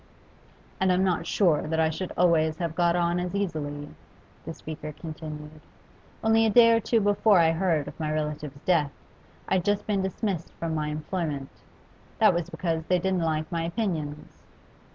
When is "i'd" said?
9.47-9.63